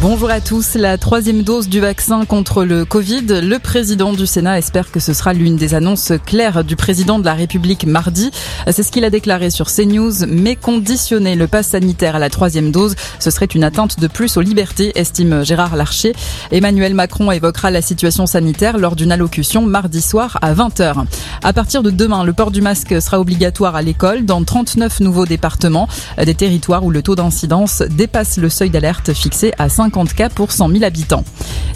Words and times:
Bonjour 0.00 0.30
à 0.30 0.40
tous. 0.40 0.76
La 0.76 0.96
troisième 0.96 1.42
dose 1.42 1.68
du 1.68 1.78
vaccin 1.78 2.24
contre 2.24 2.64
le 2.64 2.86
Covid. 2.86 3.42
Le 3.42 3.58
président 3.58 4.14
du 4.14 4.26
Sénat 4.26 4.56
espère 4.56 4.90
que 4.90 4.98
ce 4.98 5.12
sera 5.12 5.34
l'une 5.34 5.56
des 5.56 5.74
annonces 5.74 6.10
claires 6.24 6.64
du 6.64 6.74
président 6.74 7.18
de 7.18 7.24
la 7.26 7.34
République 7.34 7.84
mardi. 7.84 8.30
C'est 8.70 8.82
ce 8.82 8.90
qu'il 8.90 9.04
a 9.04 9.10
déclaré 9.10 9.50
sur 9.50 9.70
CNews. 9.70 10.24
Mais 10.26 10.56
conditionner 10.56 11.34
le 11.34 11.46
pass 11.48 11.68
sanitaire 11.68 12.16
à 12.16 12.18
la 12.18 12.30
troisième 12.30 12.72
dose, 12.72 12.94
ce 13.18 13.30
serait 13.30 13.44
une 13.44 13.62
atteinte 13.62 14.00
de 14.00 14.06
plus 14.06 14.38
aux 14.38 14.40
libertés, 14.40 14.92
estime 14.94 15.44
Gérard 15.44 15.76
Larcher. 15.76 16.14
Emmanuel 16.50 16.94
Macron 16.94 17.30
évoquera 17.30 17.70
la 17.70 17.82
situation 17.82 18.24
sanitaire 18.24 18.78
lors 18.78 18.96
d'une 18.96 19.12
allocution 19.12 19.60
mardi 19.60 20.00
soir 20.00 20.38
à 20.40 20.54
20h. 20.54 21.04
À 21.42 21.52
partir 21.52 21.82
de 21.82 21.90
demain, 21.90 22.24
le 22.24 22.32
port 22.32 22.52
du 22.52 22.62
masque 22.62 23.02
sera 23.02 23.20
obligatoire 23.20 23.76
à 23.76 23.82
l'école 23.82 24.24
dans 24.24 24.42
39 24.42 25.00
nouveaux 25.00 25.26
départements, 25.26 25.88
des 26.24 26.34
territoires 26.34 26.84
où 26.84 26.90
le 26.90 27.02
taux 27.02 27.16
d'incidence 27.16 27.82
dépasse 27.82 28.38
le 28.38 28.48
seuil 28.48 28.70
d'alerte 28.70 29.12
fixé 29.12 29.52
à 29.58 29.68
50 29.74 30.14
cas 30.14 30.28
pour 30.28 30.52
100 30.52 30.68
000 30.68 30.84
habitants. 30.84 31.24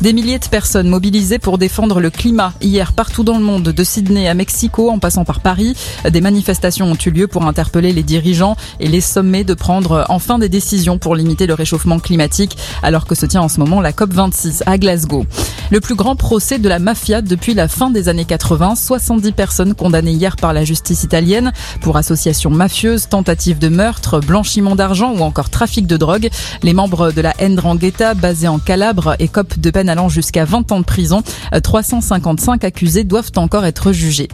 Des 0.01 0.13
milliers 0.13 0.39
de 0.39 0.47
personnes 0.47 0.89
mobilisées 0.89 1.41
pour 1.41 1.59
défendre 1.59 2.01
le 2.01 2.11
climat 2.11 2.53
hier 2.61 2.93
partout 2.93 3.25
dans 3.25 3.37
le 3.37 3.45
monde, 3.45 3.65
de 3.65 3.85
Sydney 3.85 4.29
à 4.29 4.35
Mexico 4.35 4.91
en 4.91 5.01
passant 5.01 5.25
par 5.25 5.41
Paris. 5.41 5.75
Des 6.09 6.21
manifestations 6.21 6.87
ont 6.87 6.97
eu 7.05 7.11
lieu 7.11 7.27
pour 7.27 7.45
interpeller 7.45 7.93
les 7.93 8.05
dirigeants 8.05 8.57
et 8.79 8.87
les 8.87 9.01
sommer 9.01 9.43
de 9.43 9.55
prendre 9.55 10.07
enfin 10.09 10.39
des 10.39 10.49
décisions 10.49 10.99
pour 10.99 11.17
limiter 11.17 11.49
le 11.49 11.55
réchauffement 11.55 11.99
climatique 11.99 12.57
alors 12.85 13.07
que 13.07 13.17
se 13.17 13.27
tient 13.27 13.43
en 13.43 13.49
ce 13.49 13.59
moment 13.59 13.81
la 13.81 13.91
COP26 13.91 14.63
à 14.67 14.79
Glasgow. 14.79 15.27
Le 15.71 15.81
plus 15.81 15.97
grand 15.97 16.15
procès 16.15 16.59
de 16.59 16.69
la 16.69 16.79
mafia 16.79 17.21
depuis 17.21 17.53
la 17.53 17.67
fin 17.67 17.91
des 17.91 18.09
années 18.09 18.25
80. 18.25 18.77
70 18.77 19.33
personnes 19.33 19.75
condamnées 19.75 20.13
hier 20.13 20.37
par 20.37 20.53
la 20.53 20.65
justice 20.65 21.03
italienne 21.03 21.53
pour 21.83 21.97
association 21.97 22.51
mafieuse, 22.51 23.09
tentative 23.09 23.59
de 23.59 23.69
meurtre, 23.69 24.21
blanchiment 24.21 24.77
d'argent 24.77 25.13
ou 25.13 25.21
encore 25.21 25.51
trafic 25.51 25.87
de 25.87 25.97
drogue. 25.97 26.31
Les 26.63 26.73
membres 26.73 27.11
de 27.11 27.21
la 27.21 27.35
Ndrangheta, 27.41 28.15
basée 28.15 28.49
en 28.49 28.59
Calabre, 28.59 29.17
écopent 29.19 29.59
de 29.59 29.71
peine 29.71 29.88
allant 29.89 30.09
jusqu'à 30.09 30.45
20 30.45 30.73
ans 30.73 30.81
de 30.81 30.85
prison. 30.85 31.23
355 31.63 32.65
accusés 32.65 33.05
doivent 33.05 33.33
encore 33.37 33.65
être 33.65 33.93
jugés. 33.93 34.29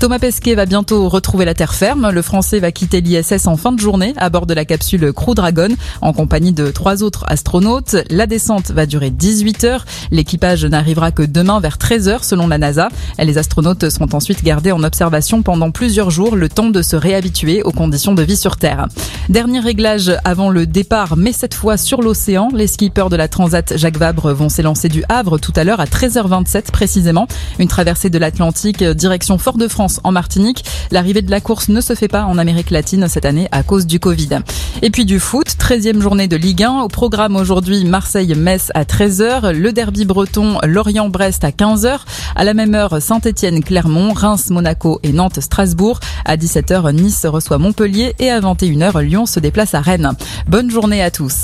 Thomas 0.00 0.18
Pesquet 0.18 0.54
va 0.54 0.66
bientôt 0.66 1.08
retrouver 1.08 1.44
la 1.44 1.54
terre 1.54 1.74
ferme. 1.74 2.10
Le 2.10 2.20
Français 2.20 2.58
va 2.58 2.72
quitter 2.72 3.00
l'ISS 3.00 3.46
en 3.46 3.56
fin 3.56 3.72
de 3.72 3.80
journée 3.80 4.12
à 4.16 4.28
bord 4.28 4.44
de 4.46 4.52
la 4.52 4.64
capsule 4.64 5.12
Crew 5.12 5.34
Dragon 5.34 5.68
en 6.02 6.12
compagnie 6.12 6.52
de 6.52 6.70
trois 6.70 7.02
autres 7.02 7.24
astronautes. 7.28 7.96
La 8.10 8.26
descente 8.26 8.70
va 8.70 8.86
durer 8.86 9.10
18 9.10 9.64
heures. 9.64 9.86
L'équipage 10.10 10.64
n'arrivera 10.64 11.10
que 11.10 11.22
demain 11.22 11.60
vers 11.60 11.78
13 11.78 12.08
heures 12.08 12.24
selon 12.24 12.48
la 12.48 12.58
NASA. 12.58 12.88
Les 13.18 13.38
astronautes 13.38 13.88
seront 13.88 14.08
ensuite 14.12 14.42
gardés 14.44 14.72
en 14.72 14.82
observation 14.82 15.42
pendant 15.42 15.70
plusieurs 15.70 16.10
jours, 16.10 16.36
le 16.36 16.48
temps 16.48 16.70
de 16.70 16.82
se 16.82 16.96
réhabituer 16.96 17.62
aux 17.62 17.72
conditions 17.72 18.14
de 18.14 18.22
vie 18.22 18.36
sur 18.36 18.56
Terre. 18.56 18.88
Dernier 19.28 19.60
réglage 19.60 20.12
avant 20.24 20.50
le 20.50 20.66
départ, 20.66 21.16
mais 21.16 21.32
cette 21.32 21.54
fois 21.54 21.76
sur 21.76 22.02
l'océan. 22.02 22.48
Les 22.52 22.66
skippers 22.66 23.08
de 23.10 23.16
la 23.16 23.28
Transat 23.28 23.76
Jacques 23.76 23.96
Vabre 23.96 24.32
vont 24.32 24.48
s'élancer 24.48 24.88
du 24.94 25.02
Havre 25.08 25.38
tout 25.38 25.52
à 25.56 25.64
l'heure 25.64 25.80
à 25.80 25.86
13h27 25.86 26.70
précisément. 26.70 27.26
Une 27.58 27.66
traversée 27.66 28.10
de 28.10 28.18
l'Atlantique 28.18 28.84
direction 28.84 29.38
Fort-de-France 29.38 29.98
en 30.04 30.12
Martinique. 30.12 30.64
L'arrivée 30.92 31.20
de 31.20 31.32
la 31.32 31.40
course 31.40 31.68
ne 31.68 31.80
se 31.80 31.96
fait 31.96 32.06
pas 32.06 32.26
en 32.26 32.38
Amérique 32.38 32.70
latine 32.70 33.08
cette 33.08 33.24
année 33.24 33.48
à 33.50 33.64
cause 33.64 33.86
du 33.86 33.98
Covid. 33.98 34.38
Et 34.82 34.90
puis 34.90 35.04
du 35.04 35.18
foot, 35.18 35.48
13e 35.58 36.00
journée 36.00 36.28
de 36.28 36.36
Ligue 36.36 36.62
1. 36.62 36.82
Au 36.82 36.88
programme 36.88 37.34
aujourd'hui, 37.34 37.84
Marseille-Metz 37.84 38.70
à 38.74 38.84
13h, 38.84 39.50
le 39.50 39.72
derby 39.72 40.04
breton 40.04 40.58
Lorient-Brest 40.62 41.42
à 41.42 41.50
15h. 41.50 41.98
À 42.36 42.44
la 42.44 42.54
même 42.54 42.76
heure, 42.76 43.02
Saint-Etienne-Clermont, 43.02 44.12
Reims-Monaco 44.12 45.00
et 45.02 45.12
Nantes-Strasbourg. 45.12 45.98
À 46.24 46.36
17h, 46.36 46.92
Nice 46.92 47.26
reçoit 47.26 47.58
Montpellier 47.58 48.14
et 48.20 48.30
à 48.30 48.40
21h, 48.40 49.02
Lyon 49.02 49.26
se 49.26 49.40
déplace 49.40 49.74
à 49.74 49.80
Rennes. 49.80 50.12
Bonne 50.46 50.70
journée 50.70 51.02
à 51.02 51.10
tous. 51.10 51.34